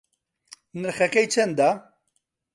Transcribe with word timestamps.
نرخەکەی 0.81 1.27
چەندە؟ 1.33 1.69